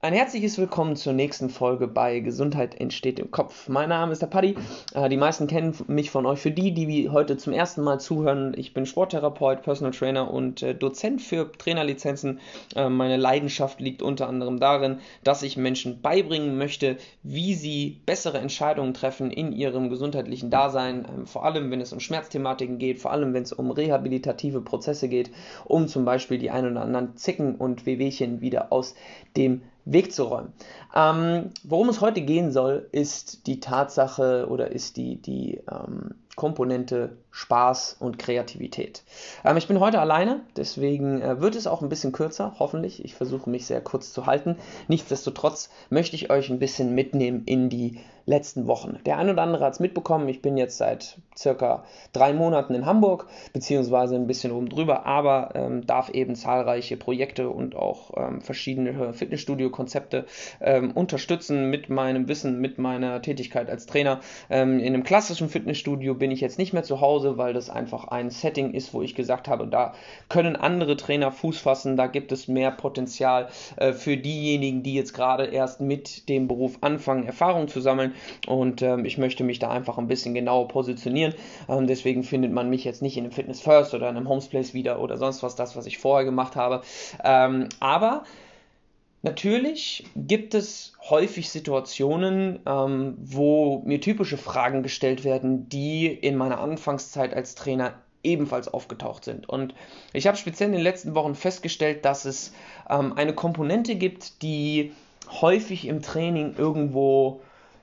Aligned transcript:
Ein 0.00 0.12
herzliches 0.12 0.56
Willkommen 0.58 0.94
zur 0.94 1.12
nächsten 1.12 1.50
Folge 1.50 1.88
bei 1.88 2.20
Gesundheit 2.20 2.80
entsteht 2.80 3.18
im 3.18 3.32
Kopf. 3.32 3.68
Mein 3.68 3.88
Name 3.88 4.12
ist 4.12 4.22
der 4.22 4.28
Paddy. 4.28 4.54
Äh, 4.94 5.08
die 5.08 5.16
meisten 5.16 5.48
kennen 5.48 5.74
mich 5.88 6.12
von 6.12 6.24
euch. 6.24 6.38
Für 6.38 6.52
die, 6.52 6.72
die 6.72 7.10
heute 7.10 7.36
zum 7.36 7.52
ersten 7.52 7.82
Mal 7.82 7.98
zuhören, 7.98 8.54
ich 8.56 8.72
bin 8.72 8.86
Sporttherapeut, 8.86 9.62
Personal 9.62 9.92
Trainer 9.92 10.32
und 10.32 10.62
äh, 10.62 10.72
Dozent 10.72 11.20
für 11.20 11.50
Trainerlizenzen. 11.50 12.38
Äh, 12.76 12.88
meine 12.90 13.16
Leidenschaft 13.16 13.80
liegt 13.80 14.00
unter 14.00 14.28
anderem 14.28 14.60
darin, 14.60 15.00
dass 15.24 15.42
ich 15.42 15.56
Menschen 15.56 16.00
beibringen 16.00 16.56
möchte, 16.56 16.98
wie 17.24 17.54
sie 17.54 18.00
bessere 18.06 18.38
Entscheidungen 18.38 18.94
treffen 18.94 19.32
in 19.32 19.50
ihrem 19.50 19.90
gesundheitlichen 19.90 20.48
Dasein. 20.48 21.08
Ähm, 21.12 21.26
vor 21.26 21.44
allem, 21.44 21.72
wenn 21.72 21.80
es 21.80 21.92
um 21.92 21.98
Schmerzthematiken 21.98 22.78
geht, 22.78 23.00
vor 23.00 23.10
allem, 23.10 23.34
wenn 23.34 23.42
es 23.42 23.52
um 23.52 23.72
rehabilitative 23.72 24.60
Prozesse 24.60 25.08
geht, 25.08 25.32
um 25.64 25.88
zum 25.88 26.04
Beispiel 26.04 26.38
die 26.38 26.50
ein 26.50 26.70
oder 26.70 26.82
anderen 26.82 27.16
Zicken 27.16 27.56
und 27.56 27.84
Wehwehchen 27.84 28.40
wieder 28.40 28.72
aus 28.72 28.94
dem 29.36 29.62
Weg 29.92 30.12
zu 30.12 30.24
räumen. 30.24 30.52
Ähm, 30.94 31.50
worum 31.64 31.88
es 31.88 32.00
heute 32.00 32.22
gehen 32.22 32.52
soll, 32.52 32.88
ist 32.92 33.46
die 33.46 33.60
Tatsache 33.60 34.46
oder 34.48 34.70
ist 34.70 34.96
die, 34.96 35.16
die 35.16 35.60
ähm, 35.70 36.14
Komponente 36.36 37.16
Spaß 37.30 37.96
und 38.00 38.18
Kreativität. 38.18 39.02
Ähm, 39.44 39.56
ich 39.56 39.68
bin 39.68 39.80
heute 39.80 40.00
alleine, 40.00 40.40
deswegen 40.56 41.20
äh, 41.20 41.40
wird 41.40 41.56
es 41.56 41.66
auch 41.66 41.82
ein 41.82 41.88
bisschen 41.88 42.12
kürzer, 42.12 42.56
hoffentlich. 42.58 43.04
Ich 43.04 43.14
versuche 43.14 43.48
mich 43.48 43.66
sehr 43.66 43.80
kurz 43.80 44.12
zu 44.12 44.26
halten. 44.26 44.56
Nichtsdestotrotz 44.88 45.70
möchte 45.90 46.16
ich 46.16 46.30
euch 46.30 46.50
ein 46.50 46.58
bisschen 46.58 46.94
mitnehmen 46.94 47.42
in 47.46 47.68
die 47.68 48.00
letzten 48.28 48.66
Wochen. 48.66 48.98
Der 49.06 49.16
ein 49.16 49.30
oder 49.30 49.42
andere 49.42 49.64
hat 49.64 49.72
es 49.72 49.80
mitbekommen, 49.80 50.28
ich 50.28 50.42
bin 50.42 50.58
jetzt 50.58 50.76
seit 50.76 51.18
circa 51.36 51.84
drei 52.12 52.34
Monaten 52.34 52.74
in 52.74 52.84
Hamburg, 52.84 53.26
beziehungsweise 53.54 54.16
ein 54.16 54.26
bisschen 54.26 54.52
oben 54.52 54.68
drüber, 54.68 55.06
aber 55.06 55.52
ähm, 55.54 55.86
darf 55.86 56.10
eben 56.10 56.34
zahlreiche 56.34 56.98
Projekte 56.98 57.48
und 57.48 57.74
auch 57.74 58.10
ähm, 58.16 58.42
verschiedene 58.42 59.14
Fitnessstudio-Konzepte 59.14 60.26
ähm, 60.60 60.90
unterstützen 60.92 61.70
mit 61.70 61.88
meinem 61.88 62.28
Wissen, 62.28 62.60
mit 62.60 62.76
meiner 62.78 63.22
Tätigkeit 63.22 63.70
als 63.70 63.86
Trainer. 63.86 64.20
Ähm, 64.50 64.78
in 64.78 64.94
einem 64.94 65.04
klassischen 65.04 65.48
Fitnessstudio 65.48 66.14
bin 66.14 66.27
ich 66.30 66.40
jetzt 66.40 66.58
nicht 66.58 66.72
mehr 66.72 66.82
zu 66.82 67.00
Hause, 67.00 67.38
weil 67.38 67.52
das 67.52 67.70
einfach 67.70 68.08
ein 68.08 68.30
Setting 68.30 68.72
ist, 68.72 68.94
wo 68.94 69.02
ich 69.02 69.14
gesagt 69.14 69.48
habe, 69.48 69.66
da 69.66 69.94
können 70.28 70.56
andere 70.56 70.96
Trainer 70.96 71.32
Fuß 71.32 71.58
fassen, 71.58 71.96
da 71.96 72.06
gibt 72.06 72.32
es 72.32 72.48
mehr 72.48 72.70
Potenzial 72.70 73.48
äh, 73.76 73.92
für 73.92 74.16
diejenigen, 74.16 74.82
die 74.82 74.94
jetzt 74.94 75.14
gerade 75.14 75.46
erst 75.46 75.80
mit 75.80 76.28
dem 76.28 76.48
Beruf 76.48 76.78
anfangen, 76.80 77.26
Erfahrung 77.26 77.68
zu 77.68 77.80
sammeln 77.80 78.14
und 78.46 78.82
ähm, 78.82 79.04
ich 79.04 79.18
möchte 79.18 79.44
mich 79.44 79.58
da 79.58 79.70
einfach 79.70 79.98
ein 79.98 80.08
bisschen 80.08 80.34
genauer 80.34 80.68
positionieren. 80.68 81.34
Ähm, 81.68 81.86
deswegen 81.86 82.22
findet 82.22 82.52
man 82.52 82.70
mich 82.70 82.84
jetzt 82.84 83.02
nicht 83.02 83.16
in 83.16 83.24
einem 83.24 83.32
Fitness 83.32 83.60
First 83.60 83.94
oder 83.94 84.08
in 84.08 84.16
einem 84.16 84.28
Homesplace 84.28 84.74
wieder 84.74 85.00
oder 85.00 85.16
sonst 85.16 85.42
was, 85.42 85.56
das, 85.56 85.76
was 85.76 85.86
ich 85.86 85.98
vorher 85.98 86.24
gemacht 86.24 86.56
habe. 86.56 86.82
Ähm, 87.24 87.68
aber 87.80 88.24
Natürlich 89.22 90.06
gibt 90.14 90.54
es 90.54 90.92
häufig 91.10 91.50
Situationen, 91.50 92.60
ähm, 92.66 93.16
wo 93.18 93.82
mir 93.84 94.00
typische 94.00 94.36
Fragen 94.36 94.82
gestellt 94.82 95.24
werden, 95.24 95.68
die 95.68 96.06
in 96.06 96.36
meiner 96.36 96.60
Anfangszeit 96.60 97.34
als 97.34 97.56
Trainer 97.56 97.94
ebenfalls 98.22 98.68
aufgetaucht 98.68 99.24
sind. 99.24 99.48
Und 99.48 99.74
ich 100.12 100.26
habe 100.26 100.36
speziell 100.36 100.68
in 100.68 100.74
den 100.74 100.82
letzten 100.82 101.14
Wochen 101.14 101.34
festgestellt, 101.34 102.04
dass 102.04 102.24
es 102.24 102.52
ähm, 102.88 103.14
eine 103.16 103.34
Komponente 103.34 103.96
gibt, 103.96 104.42
die 104.42 104.92
häufig 105.30 105.86
im 105.86 106.00
Training 106.00 106.54
irgendwo, 106.56 107.40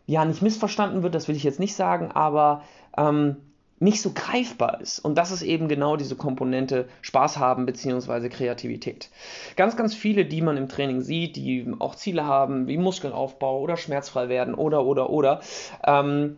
ja, 0.08 0.24
nicht 0.24 0.42
missverstanden 0.42 1.04
wird, 1.04 1.16
das 1.16 1.28
will 1.28 1.36
ich 1.36 1.44
jetzt 1.44 1.60
nicht 1.60 1.76
sagen, 1.76 2.12
aber 2.12 2.64
ähm, 2.98 3.38
nicht 3.80 4.02
so 4.02 4.12
greifbar 4.14 4.80
ist. 4.82 5.00
Und 5.00 5.18
das 5.18 5.32
ist 5.32 5.42
eben 5.42 5.68
genau 5.68 5.98
diese 5.98 6.16
Komponente 6.16 6.88
Spaß 7.02 7.38
haben 7.38 7.66
bzw. 7.66 8.30
Kreativität. 8.30 9.10
Ganz, 9.58 9.76
ganz 9.76 9.94
viele, 9.94 10.26
die 10.26 10.42
man 10.42 10.58
im 10.58 10.70
Training 10.70 11.02
sieht, 11.02 11.36
die 11.36 11.74
auch 11.80 11.96
Ziele 11.96 12.26
haben, 12.26 12.68
wie 12.68 12.78
Muskelaufbau 12.78 13.60
oder 13.60 13.76
schmerzfrei 13.76 14.30
werden 14.30 14.54
oder, 14.54 14.86
oder, 14.86 15.10
oder, 15.10 15.42
ähm, 15.86 16.36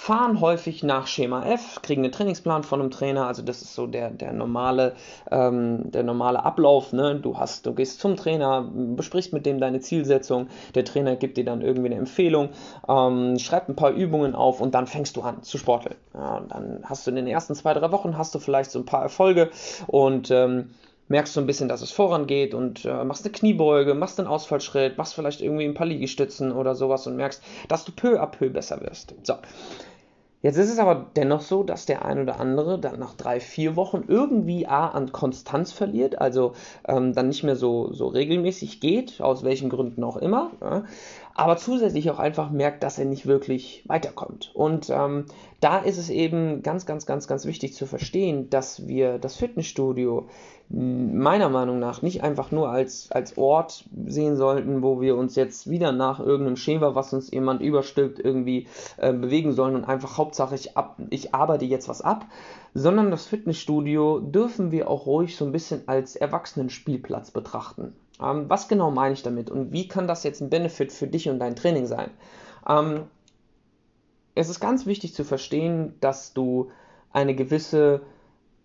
fahren 0.00 0.40
häufig 0.40 0.82
nach 0.82 1.06
Schema 1.06 1.44
F, 1.44 1.82
kriegen 1.82 2.02
einen 2.02 2.10
Trainingsplan 2.10 2.62
von 2.62 2.80
einem 2.80 2.90
Trainer, 2.90 3.26
also 3.26 3.42
das 3.42 3.60
ist 3.60 3.74
so 3.74 3.86
der, 3.86 4.08
der, 4.08 4.32
normale, 4.32 4.94
ähm, 5.30 5.90
der 5.90 6.04
normale 6.04 6.42
Ablauf. 6.42 6.94
Ne? 6.94 7.16
Du, 7.16 7.36
hast, 7.36 7.66
du 7.66 7.74
gehst 7.74 8.00
zum 8.00 8.16
Trainer, 8.16 8.66
besprichst 8.96 9.34
mit 9.34 9.44
dem 9.44 9.60
deine 9.60 9.80
Zielsetzung, 9.80 10.48
der 10.74 10.86
Trainer 10.86 11.16
gibt 11.16 11.36
dir 11.36 11.44
dann 11.44 11.60
irgendwie 11.60 11.90
eine 11.90 11.96
Empfehlung, 11.96 12.48
ähm, 12.88 13.38
schreibt 13.38 13.68
ein 13.68 13.76
paar 13.76 13.90
Übungen 13.90 14.34
auf 14.34 14.62
und 14.62 14.74
dann 14.74 14.86
fängst 14.86 15.18
du 15.18 15.20
an 15.20 15.42
zu 15.42 15.58
sporteln. 15.58 15.96
Ja, 16.14 16.38
und 16.38 16.50
dann 16.50 16.80
hast 16.84 17.06
du 17.06 17.10
in 17.10 17.16
den 17.16 17.26
ersten 17.26 17.54
zwei, 17.54 17.74
drei 17.74 17.92
Wochen 17.92 18.16
hast 18.16 18.34
du 18.34 18.38
vielleicht 18.38 18.70
so 18.70 18.78
ein 18.78 18.86
paar 18.86 19.02
Erfolge 19.02 19.50
und 19.86 20.30
ähm, 20.30 20.70
merkst 21.10 21.36
du 21.36 21.40
ein 21.40 21.46
bisschen, 21.46 21.68
dass 21.68 21.82
es 21.82 21.90
vorangeht 21.90 22.54
und 22.54 22.84
äh, 22.84 23.04
machst 23.04 23.24
eine 23.24 23.32
Kniebeuge, 23.32 23.94
machst 23.94 24.18
einen 24.18 24.28
Ausfallschritt, 24.28 24.96
machst 24.96 25.14
vielleicht 25.14 25.42
irgendwie 25.42 25.64
ein 25.64 25.74
paar 25.74 25.86
Liegestützen 25.86 26.52
oder 26.52 26.74
sowas 26.74 27.06
und 27.06 27.16
merkst, 27.16 27.42
dass 27.68 27.84
du 27.84 27.92
peu 27.92 28.22
à 28.22 28.26
peu 28.26 28.48
besser 28.48 28.80
wirst. 28.80 29.14
So. 29.24 29.34
Jetzt 30.42 30.56
ist 30.56 30.70
es 30.70 30.78
aber 30.78 31.10
dennoch 31.16 31.42
so, 31.42 31.62
dass 31.62 31.84
der 31.84 32.04
ein 32.04 32.20
oder 32.20 32.40
andere 32.40 32.78
dann 32.78 32.98
nach 32.98 33.14
drei, 33.14 33.40
vier 33.40 33.76
Wochen 33.76 34.04
irgendwie 34.08 34.66
A 34.66 34.88
an 34.88 35.12
Konstanz 35.12 35.70
verliert, 35.70 36.18
also 36.18 36.54
ähm, 36.88 37.12
dann 37.12 37.28
nicht 37.28 37.42
mehr 37.42 37.56
so, 37.56 37.92
so 37.92 38.06
regelmäßig 38.06 38.80
geht, 38.80 39.20
aus 39.20 39.44
welchen 39.44 39.68
Gründen 39.68 40.02
auch 40.02 40.16
immer, 40.16 40.52
ja, 40.62 40.84
aber 41.34 41.56
zusätzlich 41.58 42.10
auch 42.10 42.18
einfach 42.18 42.50
merkt, 42.50 42.82
dass 42.82 42.98
er 42.98 43.04
nicht 43.04 43.26
wirklich 43.26 43.84
weiterkommt. 43.86 44.50
Und 44.54 44.88
ähm, 44.90 45.26
da 45.60 45.78
ist 45.78 45.98
es 45.98 46.08
eben 46.08 46.62
ganz, 46.62 46.86
ganz, 46.86 47.04
ganz, 47.04 47.28
ganz 47.28 47.44
wichtig 47.44 47.74
zu 47.74 47.86
verstehen, 47.86 48.48
dass 48.48 48.86
wir 48.86 49.18
das 49.18 49.36
Fitnessstudio 49.36 50.28
meiner 50.72 51.48
Meinung 51.48 51.80
nach 51.80 52.00
nicht 52.00 52.22
einfach 52.22 52.52
nur 52.52 52.70
als, 52.70 53.10
als 53.10 53.36
Ort 53.36 53.84
sehen 54.06 54.36
sollten, 54.36 54.82
wo 54.82 55.00
wir 55.00 55.16
uns 55.16 55.34
jetzt 55.34 55.68
wieder 55.68 55.90
nach 55.90 56.20
irgendeinem 56.20 56.56
Schema, 56.56 56.94
was 56.94 57.12
uns 57.12 57.30
jemand 57.32 57.60
überstülpt, 57.60 58.20
irgendwie 58.20 58.68
äh, 58.96 59.12
bewegen 59.12 59.52
sollen 59.52 59.74
und 59.74 59.84
einfach 59.84 60.16
Hauptsache 60.16 60.54
ich, 60.54 60.76
ab, 60.76 60.96
ich 61.10 61.34
arbeite 61.34 61.64
jetzt 61.64 61.88
was 61.88 62.02
ab, 62.02 62.24
sondern 62.72 63.10
das 63.10 63.26
Fitnessstudio 63.26 64.20
dürfen 64.20 64.70
wir 64.70 64.88
auch 64.88 65.06
ruhig 65.06 65.36
so 65.36 65.44
ein 65.44 65.50
bisschen 65.50 65.88
als 65.88 66.14
Erwachsenenspielplatz 66.14 67.32
betrachten. 67.32 67.92
Ähm, 68.22 68.44
was 68.48 68.68
genau 68.68 68.92
meine 68.92 69.14
ich 69.14 69.24
damit 69.24 69.50
und 69.50 69.72
wie 69.72 69.88
kann 69.88 70.06
das 70.06 70.22
jetzt 70.22 70.40
ein 70.40 70.50
Benefit 70.50 70.92
für 70.92 71.08
dich 71.08 71.28
und 71.28 71.40
dein 71.40 71.56
Training 71.56 71.86
sein? 71.86 72.10
Ähm, 72.68 73.02
es 74.36 74.48
ist 74.48 74.60
ganz 74.60 74.86
wichtig 74.86 75.14
zu 75.14 75.24
verstehen, 75.24 75.94
dass 76.00 76.32
du 76.32 76.70
eine 77.12 77.34
gewisse 77.34 78.02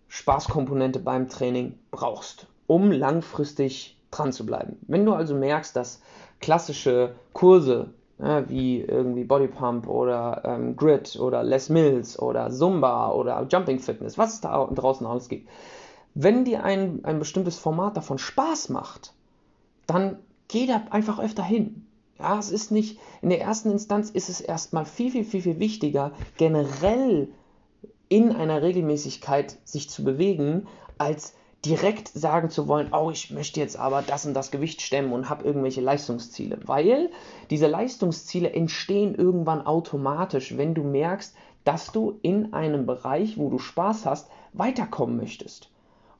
Spaßkomponente 0.08 0.98
beim 0.98 1.28
Training 1.28 1.78
brauchst, 1.90 2.46
um 2.66 2.90
langfristig 2.90 3.96
dran 4.10 4.32
zu 4.32 4.46
bleiben. 4.46 4.78
Wenn 4.86 5.04
du 5.04 5.12
also 5.12 5.34
merkst, 5.34 5.74
dass 5.74 6.00
klassische 6.40 7.14
Kurse 7.32 7.90
ja, 8.18 8.48
wie 8.48 8.80
irgendwie 8.80 9.24
Bodypump 9.24 9.86
oder 9.86 10.42
ähm, 10.44 10.76
Grid 10.76 11.18
oder 11.20 11.42
Les 11.42 11.68
Mills 11.68 12.18
oder 12.18 12.50
Zumba 12.50 13.10
oder 13.10 13.46
Jumping 13.50 13.78
Fitness, 13.78 14.16
was 14.16 14.34
es 14.34 14.40
da 14.40 14.64
draußen 14.66 15.06
alles 15.06 15.28
gibt, 15.28 15.48
wenn 16.14 16.44
dir 16.44 16.64
ein, 16.64 17.04
ein 17.04 17.18
bestimmtes 17.18 17.58
Format 17.58 17.96
davon 17.96 18.18
Spaß 18.18 18.70
macht, 18.70 19.12
dann 19.86 20.18
geh 20.48 20.66
da 20.66 20.82
einfach 20.90 21.18
öfter 21.18 21.42
hin. 21.42 21.86
Ja, 22.18 22.38
es 22.38 22.50
ist 22.50 22.70
nicht, 22.70 22.98
in 23.20 23.28
der 23.28 23.42
ersten 23.42 23.70
Instanz 23.70 24.08
ist 24.08 24.30
es 24.30 24.40
erstmal 24.40 24.86
viel, 24.86 25.10
viel, 25.10 25.24
viel, 25.24 25.42
viel 25.42 25.58
wichtiger, 25.58 26.12
generell 26.38 27.28
in 28.08 28.32
einer 28.32 28.62
Regelmäßigkeit 28.62 29.56
sich 29.64 29.90
zu 29.90 30.04
bewegen, 30.04 30.66
als 30.98 31.34
direkt 31.64 32.08
sagen 32.08 32.48
zu 32.48 32.68
wollen, 32.68 32.92
oh, 32.92 33.10
ich 33.10 33.30
möchte 33.30 33.60
jetzt 33.60 33.76
aber 33.76 34.02
das 34.02 34.24
und 34.24 34.34
das 34.34 34.50
Gewicht 34.50 34.82
stemmen 34.82 35.12
und 35.12 35.28
habe 35.28 35.44
irgendwelche 35.44 35.80
Leistungsziele. 35.80 36.60
Weil 36.64 37.10
diese 37.50 37.66
Leistungsziele 37.66 38.50
entstehen 38.52 39.14
irgendwann 39.14 39.66
automatisch, 39.66 40.56
wenn 40.56 40.74
du 40.74 40.84
merkst, 40.84 41.34
dass 41.64 41.90
du 41.90 42.18
in 42.22 42.52
einem 42.52 42.86
Bereich, 42.86 43.36
wo 43.38 43.50
du 43.50 43.58
Spaß 43.58 44.06
hast, 44.06 44.30
weiterkommen 44.52 45.16
möchtest. 45.16 45.68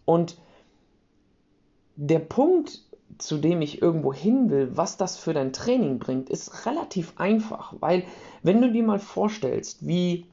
Und 0.05 0.37
der 1.95 2.19
Punkt, 2.19 2.83
zu 3.19 3.39
dem 3.39 3.63
ich 3.63 3.81
irgendwo 3.81 4.13
hin 4.13 4.51
will, 4.51 4.77
was 4.77 4.97
das 4.97 5.17
für 5.17 5.33
dein 5.33 5.53
Training 5.53 6.01
bringt, 6.01 6.29
ist 6.29 6.67
relativ 6.67 7.15
einfach, 7.17 7.75
weil 7.79 8.05
wenn 8.43 8.61
du 8.61 8.73
dir 8.73 8.83
mal 8.83 8.99
vorstellst, 8.99 9.87
wie 9.87 10.27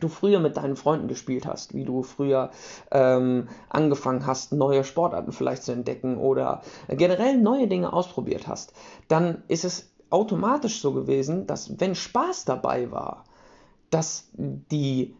du 0.00 0.08
früher 0.08 0.40
mit 0.40 0.56
deinen 0.56 0.76
Freunden 0.76 1.08
gespielt 1.08 1.46
hast, 1.46 1.74
wie 1.74 1.84
du 1.84 2.02
früher 2.02 2.50
ähm, 2.90 3.48
angefangen 3.68 4.26
hast, 4.26 4.52
neue 4.52 4.84
Sportarten 4.84 5.32
vielleicht 5.32 5.62
zu 5.62 5.72
entdecken 5.72 6.18
oder 6.18 6.62
generell 6.88 7.38
neue 7.38 7.68
Dinge 7.68 7.92
ausprobiert 7.92 8.46
hast, 8.46 8.72
dann 9.08 9.42
ist 9.48 9.64
es 9.64 9.90
automatisch 10.10 10.80
so 10.80 10.92
gewesen, 10.92 11.46
dass 11.46 11.78
wenn 11.80 11.94
Spaß 11.94 12.44
dabei 12.44 12.90
war, 12.90 13.24
dass 13.90 14.28
die 14.34 15.14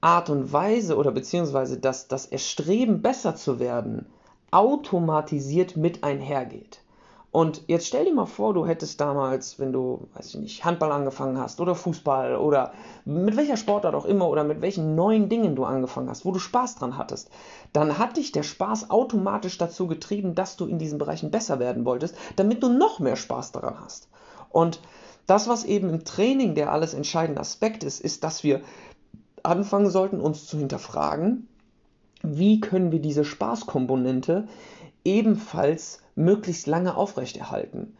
Art 0.00 0.28
und 0.28 0.52
Weise 0.52 0.96
oder 0.96 1.12
beziehungsweise 1.12 1.78
dass 1.78 2.08
das 2.08 2.26
Erstreben 2.26 3.00
besser 3.02 3.36
zu 3.36 3.58
werden 3.58 4.06
automatisiert 4.50 5.76
mit 5.76 6.04
einhergeht. 6.04 6.83
Und 7.34 7.62
jetzt 7.66 7.88
stell 7.88 8.04
dir 8.04 8.14
mal 8.14 8.26
vor, 8.26 8.54
du 8.54 8.64
hättest 8.64 9.00
damals, 9.00 9.58
wenn 9.58 9.72
du, 9.72 10.06
weiß 10.14 10.28
ich 10.28 10.40
nicht, 10.40 10.64
Handball 10.64 10.92
angefangen 10.92 11.36
hast 11.36 11.60
oder 11.60 11.74
Fußball 11.74 12.36
oder 12.36 12.72
mit 13.04 13.36
welcher 13.36 13.56
Sportart 13.56 13.96
auch 13.96 14.04
immer 14.04 14.28
oder 14.28 14.44
mit 14.44 14.60
welchen 14.60 14.94
neuen 14.94 15.28
Dingen 15.28 15.56
du 15.56 15.64
angefangen 15.64 16.08
hast, 16.08 16.24
wo 16.24 16.30
du 16.30 16.38
Spaß 16.38 16.76
dran 16.76 16.96
hattest, 16.96 17.30
dann 17.72 17.98
hat 17.98 18.18
dich 18.18 18.30
der 18.30 18.44
Spaß 18.44 18.90
automatisch 18.90 19.58
dazu 19.58 19.88
getrieben, 19.88 20.36
dass 20.36 20.56
du 20.56 20.66
in 20.66 20.78
diesen 20.78 20.96
Bereichen 20.96 21.32
besser 21.32 21.58
werden 21.58 21.84
wolltest, 21.84 22.14
damit 22.36 22.62
du 22.62 22.68
noch 22.68 23.00
mehr 23.00 23.16
Spaß 23.16 23.50
daran 23.50 23.80
hast. 23.80 24.08
Und 24.50 24.80
das, 25.26 25.48
was 25.48 25.64
eben 25.64 25.88
im 25.88 26.04
Training 26.04 26.54
der 26.54 26.70
alles 26.70 26.94
entscheidende 26.94 27.40
Aspekt 27.40 27.82
ist, 27.82 28.00
ist, 28.00 28.22
dass 28.22 28.44
wir 28.44 28.60
anfangen 29.42 29.90
sollten, 29.90 30.20
uns 30.20 30.46
zu 30.46 30.56
hinterfragen, 30.56 31.48
wie 32.22 32.60
können 32.60 32.92
wir 32.92 33.00
diese 33.00 33.24
Spaßkomponente 33.24 34.46
ebenfalls 35.04 36.00
möglichst 36.14 36.66
lange 36.66 36.96
aufrechterhalten. 36.96 37.96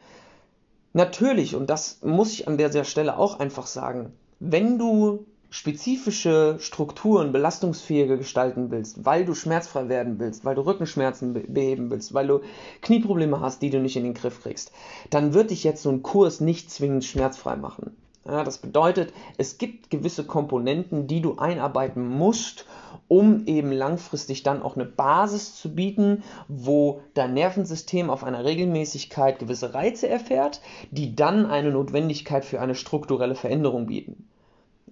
Natürlich, 0.93 1.55
und 1.55 1.71
das 1.71 1.99
muss 2.03 2.33
ich 2.33 2.49
an 2.49 2.57
der 2.57 2.85
Stelle 2.85 3.19
auch 3.19 3.41
einfach 3.41 3.67
sagen, 3.67 4.13
wenn 4.41 4.79
du 4.79 5.27
spezifische 5.55 6.57
Strukturen 6.59 7.31
belastungsfähiger 7.31 8.17
gestalten 8.17 8.73
willst, 8.73 9.05
weil 9.05 9.25
du 9.25 9.35
schmerzfrei 9.35 9.89
werden 9.89 10.19
willst, 10.19 10.45
weil 10.45 10.57
du 10.57 10.63
Rückenschmerzen 10.63 11.33
beheben 11.33 11.91
willst, 11.91 12.13
weil 12.13 12.27
du 12.27 12.41
Knieprobleme 12.81 13.41
hast, 13.41 13.63
die 13.63 13.71
du 13.71 13.79
nicht 13.79 13.95
in 13.95 14.03
den 14.03 14.15
Griff 14.15 14.43
kriegst, 14.43 14.73
dann 15.11 15.33
wird 15.33 15.51
dich 15.51 15.63
jetzt 15.63 15.83
so 15.83 15.91
ein 15.91 16.03
Kurs 16.03 16.41
nicht 16.41 16.73
zwingend 16.73 17.05
schmerzfrei 17.05 17.55
machen. 17.55 17.97
Ja, 18.27 18.43
das 18.43 18.59
bedeutet, 18.59 19.13
es 19.37 19.59
gibt 19.59 19.91
gewisse 19.91 20.25
Komponenten, 20.25 21.07
die 21.07 21.21
du 21.21 21.37
einarbeiten 21.37 22.09
musst, 22.09 22.65
um 23.07 23.47
eben 23.47 23.71
langfristig 23.71 24.43
dann 24.43 24.63
auch 24.63 24.77
eine 24.77 24.87
Basis 24.87 25.57
zu 25.57 25.75
bieten, 25.75 26.23
wo 26.49 27.03
dein 27.13 27.35
Nervensystem 27.35 28.09
auf 28.09 28.25
einer 28.25 28.45
Regelmäßigkeit 28.45 29.39
gewisse 29.39 29.75
Reize 29.75 30.09
erfährt, 30.09 30.63
die 30.91 31.15
dann 31.15 31.45
eine 31.45 31.71
Notwendigkeit 31.71 32.47
für 32.47 32.63
eine 32.63 32.75
strukturelle 32.75 33.35
Veränderung 33.35 33.87
bieten. 33.87 34.27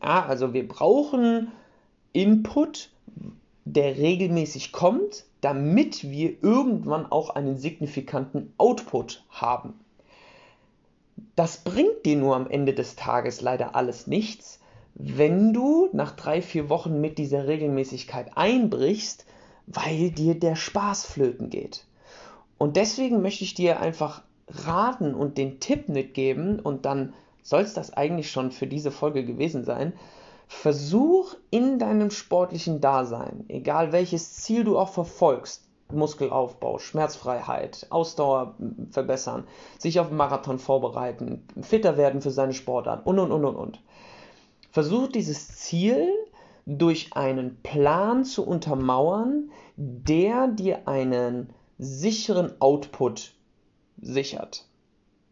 Ja, 0.02 0.26
also 0.26 0.52
wir 0.52 0.69
brauchen 0.69 1.52
Input, 2.12 2.90
der 3.64 3.96
regelmäßig 3.96 4.73
kommt, 4.73 5.25
damit 5.40 6.11
wir 6.11 6.43
irgendwann 6.43 7.11
auch 7.11 7.31
einen 7.31 7.56
signifikanten 7.56 8.52
Output 8.58 9.25
haben. 9.31 9.75
Das 11.37 11.59
bringt 11.59 12.05
dir 12.05 12.17
nur 12.17 12.37
am 12.37 12.49
Ende 12.49 12.75
des 12.75 12.97
Tages 12.97 13.41
leider 13.41 13.75
alles 13.75 14.06
nichts, 14.06 14.61
wenn 14.94 15.53
du 15.53 15.88
nach 15.93 16.12
drei, 16.12 16.43
vier 16.43 16.69
Wochen 16.69 17.00
mit 17.00 17.19
dieser 17.19 17.47
Regelmäßigkeit 17.47 18.37
einbrichst, 18.37 19.26
weil 19.67 20.11
dir 20.11 20.38
der 20.38 20.56
Spaß 20.56 21.05
flöten 21.06 21.50
geht. 21.50 21.87
Und 22.59 22.76
deswegen 22.76 23.23
möchte 23.23 23.44
ich 23.44 23.55
dir 23.55 23.81
einfach 23.81 24.23
raten 24.49 25.14
und 25.14 25.38
den 25.38 25.61
Tipp 25.61 25.88
mitgeben, 25.88 26.61
und 26.61 26.85
dann 26.85 27.15
soll 27.43 27.62
es 27.62 27.75
das 27.75 27.93
eigentlich 27.93 28.31
schon 28.31 28.53
für 28.53 28.67
diese 28.67 28.91
Folge 28.91 29.25
gewesen 29.25 29.65
sein. 29.65 29.93
Versuch 30.47 31.35
in 31.50 31.79
deinem 31.79 32.11
sportlichen 32.11 32.81
Dasein, 32.81 33.44
egal 33.49 33.93
welches 33.93 34.35
Ziel 34.35 34.65
du 34.65 34.79
auch 34.79 34.91
verfolgst, 34.91 35.67
Muskelaufbau, 35.94 36.79
Schmerzfreiheit, 36.79 37.87
Ausdauer 37.91 38.56
verbessern, 38.91 39.44
sich 39.79 40.00
auf 40.00 40.09
den 40.09 40.17
Marathon 40.17 40.59
vorbereiten, 40.59 41.47
fitter 41.61 41.97
werden 41.97 42.21
für 42.21 42.31
seine 42.31 42.55
Sportart 42.55 43.06
und 43.06 43.19
und 43.19 43.33
und 43.33 43.44
und 43.44 43.56
und. 43.56 43.83
Versuch 44.71 45.09
dieses 45.09 45.56
Ziel 45.56 46.09
durch 46.67 47.15
einen 47.15 47.61
Plan 47.62 48.25
zu 48.25 48.47
untermauern, 48.47 49.50
der 49.77 50.49
dir 50.49 50.89
einen 50.89 51.50
sicheren 51.79 52.61
Output 52.61 53.35
sichert. 54.00 54.65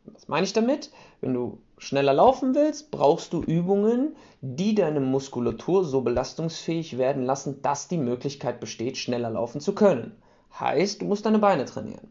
Was 0.04 0.28
meine 0.28 0.44
ich 0.44 0.52
damit? 0.52 0.90
Wenn 1.20 1.34
du 1.34 1.58
schneller 1.78 2.12
laufen 2.12 2.54
willst, 2.54 2.90
brauchst 2.90 3.32
du 3.32 3.42
Übungen, 3.42 4.16
die 4.40 4.74
deine 4.74 5.00
Muskulatur 5.00 5.84
so 5.84 6.00
belastungsfähig 6.00 6.98
werden 6.98 7.24
lassen, 7.24 7.62
dass 7.62 7.88
die 7.88 7.98
Möglichkeit 7.98 8.60
besteht, 8.60 8.96
schneller 8.96 9.30
laufen 9.30 9.60
zu 9.60 9.74
können. 9.74 10.16
Heißt, 10.58 11.00
du 11.00 11.06
musst 11.06 11.26
deine 11.26 11.38
Beine 11.38 11.64
trainieren. 11.64 12.10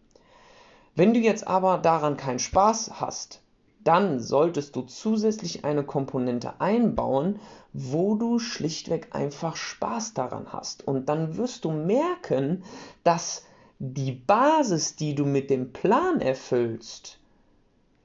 Wenn 0.95 1.13
du 1.13 1.19
jetzt 1.19 1.47
aber 1.47 1.77
daran 1.77 2.17
keinen 2.17 2.39
Spaß 2.39 2.99
hast, 2.99 3.41
dann 3.83 4.19
solltest 4.19 4.75
du 4.75 4.81
zusätzlich 4.81 5.63
eine 5.63 5.83
Komponente 5.83 6.59
einbauen, 6.59 7.39
wo 7.73 8.15
du 8.15 8.39
schlichtweg 8.39 9.15
einfach 9.15 9.55
Spaß 9.55 10.13
daran 10.13 10.51
hast. 10.51 10.87
Und 10.87 11.07
dann 11.07 11.37
wirst 11.37 11.65
du 11.65 11.71
merken, 11.71 12.63
dass 13.03 13.43
die 13.79 14.11
Basis, 14.11 14.95
die 14.95 15.15
du 15.15 15.25
mit 15.25 15.49
dem 15.49 15.71
Plan 15.71 16.19
erfüllst, 16.19 17.19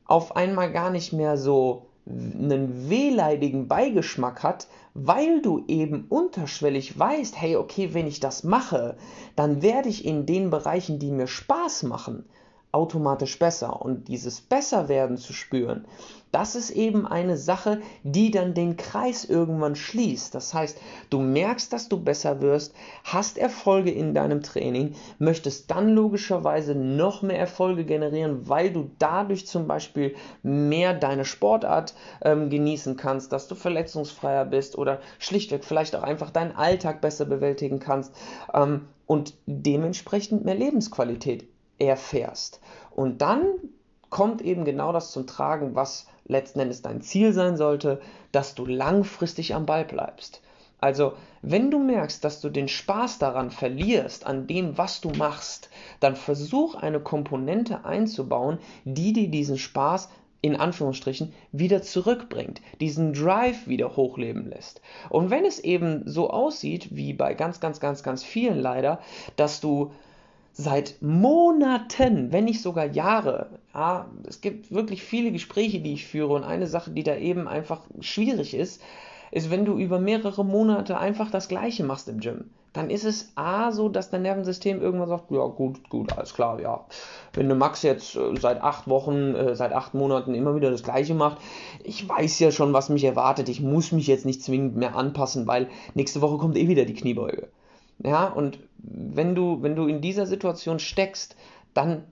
auf 0.04 0.36
einmal 0.36 0.70
gar 0.70 0.90
nicht 0.90 1.12
mehr 1.12 1.36
so 1.36 1.86
einen 2.06 2.91
wehleidigen 2.91 3.67
Beigeschmack 3.67 4.43
hat, 4.43 4.69
weil 4.93 5.41
du 5.41 5.65
eben 5.69 6.06
unterschwellig 6.09 6.99
weißt, 6.99 7.41
hey, 7.41 7.56
okay, 7.56 7.95
wenn 7.95 8.06
ich 8.06 8.21
das 8.21 8.45
mache, 8.45 8.97
dann 9.37 9.62
werde 9.62 9.89
ich 9.89 10.05
in 10.05 10.27
den 10.27 10.51
Bereichen, 10.51 10.99
die 10.99 11.11
mir 11.11 11.27
Spaß 11.27 11.85
machen, 11.85 12.27
automatisch 12.75 13.38
besser. 13.38 13.81
Und 13.81 14.09
dieses 14.09 14.41
Besserwerden 14.41 15.17
zu 15.17 15.32
spüren, 15.32 15.87
das 16.32 16.56
ist 16.56 16.71
eben 16.71 17.06
eine 17.06 17.37
Sache, 17.37 17.81
die 18.03 18.32
dann 18.32 18.55
den 18.55 18.76
Kreis 18.76 19.25
irgendwann 19.25 19.76
schließt. 19.76 20.35
Das 20.35 20.53
heißt, 20.53 20.81
du 21.09 21.21
merkst, 21.21 21.73
dass 21.73 21.88
du 21.88 22.03
besser 22.03 22.41
wirst, 22.41 22.75
hast 23.05 23.38
Erfolge 23.38 23.93
in 23.93 24.15
deinem 24.15 24.43
Training, 24.43 24.97
möchtest 25.21 25.71
dann 25.71 25.91
logischerweise 25.91 26.75
noch 26.75 27.23
mehr 27.23 27.38
Erfolge 27.38 27.85
generieren, 27.85 28.49
weil 28.49 28.73
du 28.73 28.91
dadurch 28.99 29.47
zum 29.47 29.69
Beispiel 29.69 30.17
mehr 30.43 30.93
deine 30.93 31.25
Sportart 31.25 31.94
ähm, 32.23 32.50
genießen 32.50 32.97
kannst, 32.97 33.32
dass 33.32 33.47
du 33.47 33.55
verletzungsfreier 33.55 34.44
bist 34.44 34.77
oder 34.77 34.99
schlichtweg 35.20 35.65
vielleicht 35.65 35.94
auch 35.94 36.03
einfach 36.03 36.31
deinen 36.31 36.56
Alltag 36.56 37.00
besser 37.00 37.27
bewältigen 37.27 37.79
kannst 37.79 38.12
ähm, 38.53 38.88
und 39.06 39.35
dementsprechend 39.47 40.44
mehr 40.44 40.56
Lebensqualität 40.56 41.54
erfährst. 41.79 42.61
Und 42.91 43.23
dann 43.23 43.43
kommt 44.11 44.43
eben 44.43 44.65
genau 44.65 44.93
das 44.93 45.11
zum 45.11 45.26
Tragen, 45.26 45.75
was 45.75 46.06
letzten 46.26 46.61
Endes 46.61 46.82
dein 46.82 47.03
Ziel 47.03 47.32
sein 47.32 47.56
sollte, 47.56 48.00
dass 48.32 48.55
du 48.55 48.65
langfristig 48.65 49.55
am 49.55 49.67
Ball 49.67 49.85
bleibst. 49.85 50.41
Also, 50.81 51.15
wenn 51.41 51.71
du 51.71 51.79
merkst, 51.79 52.23
dass 52.25 52.41
du 52.41 52.50
den 52.50 52.69
Spaß 52.69 53.19
daran 53.19 53.50
verlierst, 53.50 54.26
an 54.26 54.47
dem, 54.47 54.76
was 54.76 55.00
du 55.00 55.11
machst, 55.11 55.71
dann 56.00 56.15
versuch 56.15 56.75
eine 56.75 57.00
Komponente 57.00 57.85
einzubauen, 57.85 58.59
die 58.85 59.12
dir 59.12 59.29
diesen 59.29 59.56
Spaß 59.56 60.11
in 60.43 60.56
Anführungsstrichen 60.56 61.32
wieder 61.53 61.81
zurückbringt, 61.81 62.61
diesen 62.79 63.15
Drive 63.15 63.67
wieder 63.67 63.97
hochleben 63.97 64.47
lässt. 64.47 64.82
Und 65.09 65.31
wenn 65.31 65.47
es 65.47 65.59
eben 65.59 66.03
so 66.05 66.29
aussieht, 66.29 66.94
wie 66.94 67.15
bei 67.15 67.32
ganz, 67.32 67.61
ganz, 67.61 67.81
ganz, 67.81 68.03
ganz 68.03 68.23
vielen 68.23 68.59
leider, 68.59 69.00
dass 69.37 69.62
du 69.62 69.93
seit 70.55 71.03
Monaten, 71.03 72.33
wenn 72.33 72.45
nicht 72.45 72.62
sogar 72.62 72.87
Jahre, 72.87 73.49
ja, 73.75 74.06
es 74.27 74.41
gibt 74.41 74.73
wirklich 74.73 75.03
viele 75.03 75.33
Gespräche, 75.33 75.81
die 75.81 75.94
ich 75.94 76.06
führe 76.06 76.32
und 76.32 76.44
eine 76.44 76.69
Sache, 76.69 76.93
die 76.93 77.03
da 77.03 77.17
eben 77.17 77.49
einfach 77.49 77.81
schwierig 78.01 78.55
ist, 78.55 78.81
ist, 79.32 79.51
wenn 79.51 79.65
du 79.65 79.77
über 79.79 79.99
mehrere 79.99 80.44
Monate 80.44 80.96
einfach 80.96 81.31
das 81.31 81.49
Gleiche 81.49 81.82
machst 81.82 82.08
im 82.08 82.20
Gym. 82.20 82.51
Dann 82.73 82.89
ist 82.89 83.05
es 83.05 83.32
A 83.34 83.73
so, 83.73 83.89
dass 83.89 84.11
dein 84.11 84.23
Nervensystem 84.23 84.81
irgendwann 84.81 85.08
sagt, 85.08 85.31
ja 85.31 85.44
gut, 85.46 85.89
gut, 85.91 86.17
alles 86.17 86.34
klar, 86.34 86.61
ja. 86.61 86.84
Wenn 87.32 87.49
du 87.49 87.56
Max 87.56 87.82
jetzt 87.82 88.15
äh, 88.15 88.37
seit 88.41 88.63
acht 88.63 88.89
Wochen, 88.89 89.34
äh, 89.34 89.56
seit 89.56 89.73
acht 89.73 89.94
Monaten 89.94 90.34
immer 90.34 90.55
wieder 90.55 90.70
das 90.70 90.84
Gleiche 90.84 91.15
macht, 91.15 91.39
ich 91.82 92.08
weiß 92.08 92.39
ja 92.39 92.53
schon, 92.53 92.73
was 92.73 92.89
mich 92.89 93.05
erwartet, 93.05 93.49
ich 93.49 93.61
muss 93.61 93.91
mich 93.91 94.06
jetzt 94.06 94.25
nicht 94.25 94.43
zwingend 94.43 94.77
mehr 94.77 94.96
anpassen, 94.96 95.49
weil 95.49 95.69
nächste 95.94 96.20
Woche 96.20 96.39
kommt 96.39 96.56
eh 96.56 96.69
wieder 96.69 96.84
die 96.84 96.94
Kniebeuge. 96.94 97.49
Ja, 98.03 98.27
und 98.27 98.58
wenn 98.79 99.34
du, 99.34 99.63
wenn 99.63 99.77
du 99.77 99.86
in 99.86 100.01
dieser 100.01 100.27
Situation 100.27 100.79
steckst, 100.79 101.36
dann 101.72 102.05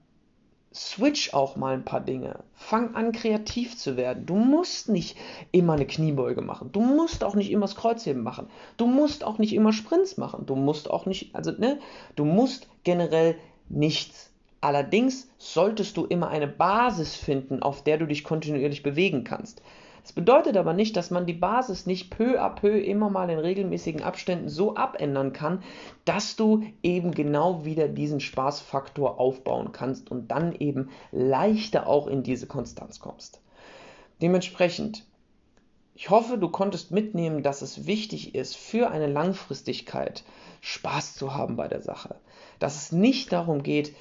switch 0.74 1.34
auch 1.34 1.56
mal 1.56 1.74
ein 1.74 1.84
paar 1.84 2.00
Dinge. 2.00 2.40
Fang 2.54 2.94
an, 2.94 3.12
kreativ 3.12 3.76
zu 3.76 3.96
werden. 3.96 4.24
Du 4.24 4.34
musst 4.36 4.88
nicht 4.88 5.16
immer 5.50 5.74
eine 5.74 5.86
Kniebeuge 5.86 6.40
machen. 6.40 6.70
Du 6.72 6.80
musst 6.80 7.24
auch 7.24 7.34
nicht 7.34 7.50
immer 7.50 7.66
das 7.66 7.76
Kreuzheben 7.76 8.22
machen. 8.22 8.48
Du 8.76 8.86
musst 8.86 9.24
auch 9.24 9.38
nicht 9.38 9.54
immer 9.54 9.72
Sprints 9.72 10.16
machen. 10.16 10.46
Du 10.46 10.56
musst 10.56 10.90
auch 10.90 11.06
nicht, 11.06 11.34
also, 11.34 11.52
ne, 11.52 11.78
du 12.16 12.24
musst 12.24 12.68
generell 12.84 13.36
nichts. 13.68 14.30
Allerdings 14.60 15.28
solltest 15.38 15.96
du 15.96 16.06
immer 16.06 16.28
eine 16.28 16.46
Basis 16.46 17.16
finden, 17.16 17.62
auf 17.62 17.82
der 17.82 17.98
du 17.98 18.06
dich 18.06 18.24
kontinuierlich 18.24 18.82
bewegen 18.82 19.24
kannst. 19.24 19.60
Das 20.02 20.12
bedeutet 20.12 20.56
aber 20.56 20.72
nicht, 20.72 20.96
dass 20.96 21.10
man 21.10 21.26
die 21.26 21.32
Basis 21.32 21.86
nicht 21.86 22.10
peu 22.10 22.40
à 22.40 22.50
peu 22.50 22.76
immer 22.80 23.08
mal 23.08 23.30
in 23.30 23.38
regelmäßigen 23.38 24.02
Abständen 24.02 24.48
so 24.48 24.74
abändern 24.74 25.32
kann, 25.32 25.62
dass 26.04 26.34
du 26.34 26.64
eben 26.82 27.12
genau 27.12 27.64
wieder 27.64 27.86
diesen 27.86 28.18
Spaßfaktor 28.18 29.20
aufbauen 29.20 29.70
kannst 29.70 30.10
und 30.10 30.32
dann 30.32 30.54
eben 30.56 30.90
leichter 31.12 31.86
auch 31.86 32.08
in 32.08 32.24
diese 32.24 32.48
Konstanz 32.48 32.98
kommst. 32.98 33.40
Dementsprechend, 34.20 35.06
ich 35.94 36.10
hoffe, 36.10 36.36
du 36.36 36.48
konntest 36.48 36.90
mitnehmen, 36.90 37.44
dass 37.44 37.62
es 37.62 37.86
wichtig 37.86 38.34
ist, 38.34 38.56
für 38.56 38.90
eine 38.90 39.06
Langfristigkeit 39.06 40.24
Spaß 40.62 41.14
zu 41.14 41.34
haben 41.34 41.54
bei 41.54 41.68
der 41.68 41.80
Sache. 41.80 42.16
Dass 42.58 42.76
es 42.76 42.92
nicht 42.92 43.32
darum 43.32 43.62
geht, 43.62 43.94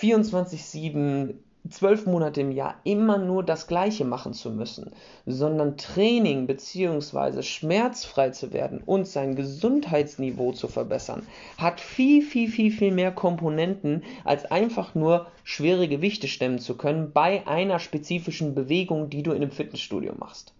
24-7 0.00 1.34
zwölf 1.70 2.04
Monate 2.04 2.42
im 2.42 2.52
Jahr 2.52 2.74
immer 2.84 3.16
nur 3.16 3.42
das 3.42 3.66
Gleiche 3.66 4.04
machen 4.04 4.34
zu 4.34 4.50
müssen, 4.50 4.92
sondern 5.24 5.78
Training 5.78 6.46
bzw. 6.46 7.42
schmerzfrei 7.42 8.30
zu 8.30 8.52
werden 8.52 8.82
und 8.84 9.08
sein 9.08 9.34
Gesundheitsniveau 9.34 10.52
zu 10.52 10.68
verbessern, 10.68 11.26
hat 11.56 11.80
viel, 11.80 12.22
viel, 12.22 12.48
viel, 12.48 12.70
viel 12.70 12.92
mehr 12.92 13.12
Komponenten, 13.12 14.02
als 14.24 14.44
einfach 14.44 14.94
nur 14.94 15.26
schwere 15.42 15.88
Gewichte 15.88 16.28
stemmen 16.28 16.58
zu 16.58 16.76
können 16.76 17.12
bei 17.12 17.46
einer 17.46 17.78
spezifischen 17.78 18.54
Bewegung, 18.54 19.08
die 19.08 19.22
du 19.22 19.30
in 19.32 19.42
einem 19.42 19.50
Fitnessstudio 19.50 20.12
machst. 20.18 20.52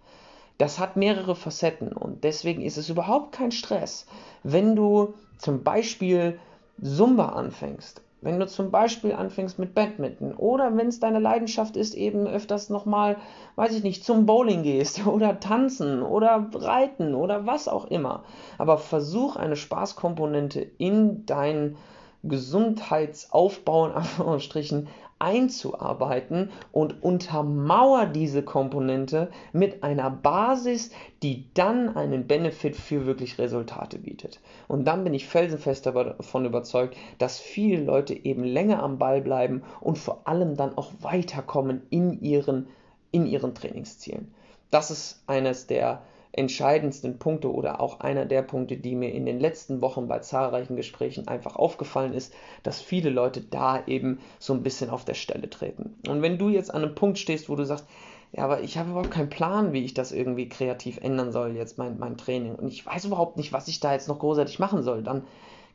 Das 0.57 0.79
hat 0.79 0.97
mehrere 0.97 1.37
Facetten 1.37 1.93
und 1.93 2.25
deswegen 2.25 2.63
ist 2.63 2.79
es 2.79 2.89
überhaupt 2.89 3.33
kein 3.33 3.53
Stress, 3.53 4.07
wenn 4.43 4.77
du 4.77 5.15
zum 5.37 5.65
Beispiel 5.65 6.39
Zumba 6.81 7.31
anfängst 7.31 8.01
wenn 8.25 8.41
du 8.41 8.47
zum 8.47 8.71
Beispiel 8.71 9.13
anfängst 9.13 9.59
mit 9.59 9.75
Badminton 9.75 10.35
oder 10.35 10.77
wenn 10.77 10.89
es 10.89 10.99
deine 10.99 11.19
Leidenschaft 11.19 11.77
ist, 11.77 11.95
eben 11.95 12.27
öfters 12.27 12.71
nochmal, 12.71 13.19
weiß 13.57 13.75
ich 13.77 13.83
nicht, 13.85 14.05
zum 14.05 14.27
Bowling 14.27 14.63
gehst 14.63 15.07
oder 15.07 15.39
tanzen 15.39 16.03
oder 16.03 16.51
reiten 16.55 17.15
oder 17.15 17.47
was 17.47 17.69
auch 17.69 17.85
immer. 17.85 18.25
Aber 18.59 18.79
versuch 18.79 19.37
eine 19.37 19.57
Spaßkomponente 19.57 20.61
in 20.79 21.27
dein 21.27 21.77
Gesundheitsaufbau 22.25 23.87
in 23.87 23.93
Anführungsstrichen 23.93 24.89
einzuarbeiten 25.19 26.51
und 26.73 27.03
untermauer 27.03 28.07
diese 28.07 28.43
Komponente 28.43 29.31
mit 29.53 29.83
einer 29.83 30.11
Basis, 30.11 30.91
die 31.23 31.47
dann 31.55 31.97
einen 31.97 32.27
Benefit 32.27 32.77
für 32.77 33.07
wirklich 33.07 33.39
Resultate 33.39 33.99
bietet. 33.99 34.41
Und 34.69 34.85
dann 34.85 35.05
bin 35.05 35.15
ich 35.15 35.27
felsenfest 35.27 35.87
davon 35.87 36.45
überzeugt, 36.45 36.97
dass 37.19 37.39
viele 37.39 37.83
Leute 37.83 38.13
eben 38.13 38.45
länger 38.45 38.83
am 38.83 38.99
Ball 38.99 39.21
bleiben 39.21 39.63
und 39.81 39.99
vor 39.99 40.23
allem 40.25 40.57
dann 40.57 40.77
auch 40.77 40.91
weiterkommen 41.01 41.83
in 41.91 42.21
ihren, 42.21 42.67
in 43.11 43.27
ihren 43.27 43.55
Trainingszielen. 43.55 44.35
Das 44.71 44.91
ist 44.91 45.23
eines 45.27 45.67
der 45.67 46.03
entscheidendsten 46.37 47.19
Punkte 47.19 47.53
oder 47.53 47.81
auch 47.81 48.01
einer 48.01 48.27
der 48.27 48.43
Punkte, 48.43 48.77
die 48.77 48.95
mir 48.95 49.13
in 49.13 49.25
den 49.25 49.39
letzten 49.39 49.81
Wochen 49.81 50.09
bei 50.09 50.19
zahlreichen 50.19 50.77
Gesprächen 50.77 51.29
einfach 51.29 51.57
aufgefallen 51.57 52.13
ist, 52.13 52.35
dass 52.63 52.81
viele 52.81 53.11
Leute 53.11 53.41
da 53.41 53.85
eben 53.87 54.19
so 54.39 54.53
ein 54.53 54.63
bisschen 54.63 54.91
auf 54.91 55.05
der 55.05 55.15
Stelle 55.15 55.49
treten. 55.49 55.97
Und 56.09 56.23
wenn 56.23 56.39
du 56.39 56.49
jetzt 56.49 56.75
an 56.75 56.83
einem 56.83 56.95
Punkt 56.95 57.19
stehst, 57.19 57.49
wo 57.49 57.57
du 57.57 57.65
sagst, 57.65 57.87
ja, 58.33 58.43
aber 58.45 58.63
ich 58.63 58.77
habe 58.77 58.91
überhaupt 58.91 59.13
keinen 59.13 59.31
Plan, 59.31 59.73
wie 59.73 59.85
ich 59.85 59.95
das 59.95 60.11
irgendwie 60.11 60.49
kreativ 60.49 60.99
ändern 60.99 61.31
soll, 61.31 61.55
jetzt 61.55 61.79
mein, 61.79 61.99
mein 61.99 62.17
Training. 62.17 62.57
Und 62.57 62.67
ich 62.67 62.85
weiß 62.85 63.05
überhaupt 63.05 63.37
nicht, 63.37 63.53
was 63.53 63.69
ich 63.69 63.79
da 63.79 63.93
jetzt 63.93 64.09
noch 64.09 64.19
großartig 64.19 64.59
machen 64.59 64.83
soll. 64.83 65.05
Dann 65.05 65.23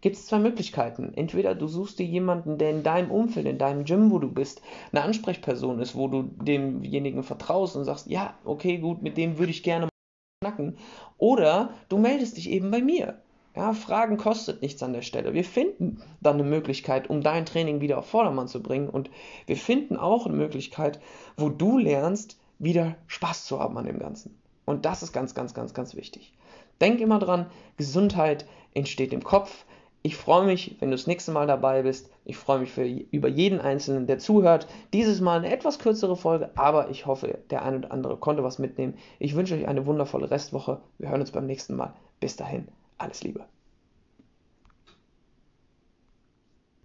gibt 0.01 0.17
es 0.17 0.25
zwei 0.25 0.39
Möglichkeiten. 0.39 1.13
Entweder 1.15 1.55
du 1.55 1.67
suchst 1.67 1.99
dir 1.99 2.05
jemanden, 2.05 2.57
der 2.57 2.71
in 2.71 2.83
deinem 2.83 3.11
Umfeld, 3.11 3.45
in 3.45 3.57
deinem 3.57 3.85
Gym, 3.85 4.11
wo 4.11 4.19
du 4.19 4.29
bist, 4.29 4.61
eine 4.91 5.03
Ansprechperson 5.03 5.79
ist, 5.79 5.95
wo 5.95 6.09
du 6.09 6.23
demjenigen 6.23 7.23
vertraust 7.23 7.77
und 7.77 7.85
sagst, 7.85 8.07
ja, 8.07 8.33
okay, 8.43 8.77
gut, 8.77 9.01
mit 9.01 9.15
dem 9.15 9.37
würde 9.37 9.51
ich 9.51 9.63
gerne 9.63 9.88
knacken. 10.59 10.77
Oder 11.17 11.73
du 11.89 11.97
meldest 11.97 12.37
dich 12.37 12.49
eben 12.49 12.71
bei 12.71 12.81
mir. 12.81 13.17
Ja, 13.55 13.73
Fragen 13.73 14.17
kostet 14.17 14.61
nichts 14.61 14.81
an 14.83 14.93
der 14.93 15.01
Stelle. 15.01 15.33
Wir 15.33 15.43
finden 15.43 16.01
dann 16.21 16.35
eine 16.35 16.43
Möglichkeit, 16.43 17.09
um 17.09 17.21
dein 17.21 17.45
Training 17.45 17.81
wieder 17.81 17.97
auf 17.97 18.05
Vordermann 18.05 18.47
zu 18.47 18.61
bringen. 18.61 18.89
Und 18.89 19.09
wir 19.47 19.57
finden 19.57 19.97
auch 19.97 20.25
eine 20.25 20.35
Möglichkeit, 20.35 20.99
wo 21.35 21.49
du 21.49 21.77
lernst, 21.77 22.37
wieder 22.59 22.95
Spaß 23.07 23.45
zu 23.45 23.59
haben 23.59 23.77
an 23.77 23.85
dem 23.85 23.99
Ganzen. 23.99 24.37
Und 24.65 24.85
das 24.85 25.01
ist 25.01 25.13
ganz, 25.13 25.33
ganz, 25.33 25.53
ganz, 25.53 25.73
ganz 25.73 25.95
wichtig. 25.95 26.33
Denk 26.79 27.01
immer 27.01 27.19
dran, 27.19 27.47
Gesundheit 27.77 28.45
entsteht 28.73 29.13
im 29.13 29.23
Kopf. 29.23 29.65
Ich 30.01 30.15
freue 30.15 30.45
mich, 30.45 30.77
wenn 30.79 30.91
du 30.91 30.95
das 30.95 31.07
nächste 31.07 31.31
Mal 31.31 31.45
dabei 31.45 31.81
bist. 31.81 32.09
Ich 32.23 32.37
freue 32.37 32.59
mich 32.59 32.71
für, 32.71 32.85
über 32.85 33.27
jeden 33.27 33.59
Einzelnen, 33.59 34.07
der 34.07 34.17
zuhört. 34.17 34.67
Dieses 34.93 35.19
Mal 35.19 35.39
eine 35.39 35.51
etwas 35.51 35.77
kürzere 35.77 36.15
Folge, 36.15 36.51
aber 36.55 36.89
ich 36.89 37.05
hoffe, 37.05 37.39
der 37.49 37.63
eine 37.63 37.77
oder 37.77 37.91
andere 37.91 38.15
konnte 38.15 38.43
was 38.43 38.59
mitnehmen. 38.59 38.93
Ich 39.19 39.35
wünsche 39.35 39.55
euch 39.55 39.67
eine 39.67 39.85
wundervolle 39.85 40.31
Restwoche. 40.31 40.79
Wir 40.99 41.09
hören 41.09 41.21
uns 41.21 41.31
beim 41.31 41.45
nächsten 41.45 41.75
Mal. 41.75 41.93
Bis 42.21 42.37
dahin, 42.37 42.69
alles 42.97 43.23
Liebe. 43.23 43.45